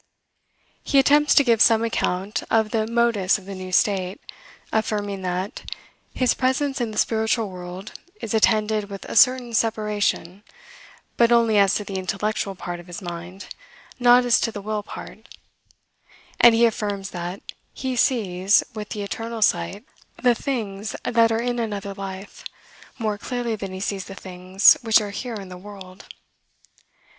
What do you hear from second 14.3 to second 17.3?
to the will part;" and he affirms